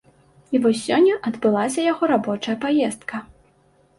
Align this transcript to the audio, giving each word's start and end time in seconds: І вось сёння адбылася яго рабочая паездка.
І 0.53 0.59
вось 0.63 0.79
сёння 0.85 1.17
адбылася 1.29 1.85
яго 1.91 2.03
рабочая 2.13 2.55
паездка. 2.63 3.21